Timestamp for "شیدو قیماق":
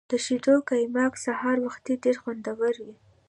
0.25-1.13